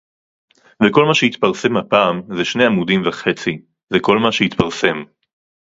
וכל 0.83 1.05
מה 1.05 1.13
שהתפרסם 1.15 1.77
הפעם 1.77 2.21
זה 2.37 2.45
שני 2.45 2.65
עמודים 2.65 3.01
וחצי- 3.05 3.61
זה 3.93 3.97
כל 4.01 4.17
מה 4.17 4.31
שהתפרסם 4.31 5.03